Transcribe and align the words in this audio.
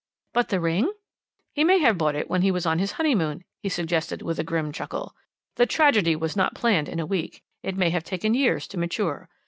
"But 0.33 0.49
the 0.49 0.59
ring?" 0.59 0.91
"He 1.53 1.63
may 1.63 1.77
have 1.77 1.95
bought 1.95 2.13
that 2.15 2.27
when 2.27 2.41
he 2.41 2.49
was 2.49 2.65
on 2.65 2.79
his 2.79 2.93
honeymoon," 2.93 3.43
he 3.61 3.69
suggested 3.69 4.23
with 4.23 4.39
a 4.39 4.43
grim 4.43 4.71
chuckle; 4.71 5.13
"the 5.57 5.67
tragedy 5.67 6.15
was 6.15 6.35
not 6.35 6.55
planned 6.55 6.89
in 6.89 6.99
a 6.99 7.05
week, 7.05 7.43
it 7.61 7.77
may 7.77 7.91
have 7.91 8.03
taken 8.03 8.33
years 8.33 8.65
to 8.69 8.79
mature. 8.79 9.29